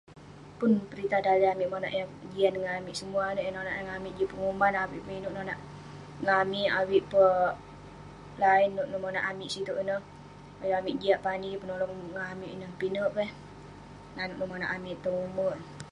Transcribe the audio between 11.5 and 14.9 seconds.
penolong ngan amik ineh, pinek peh eh nanouk neh monak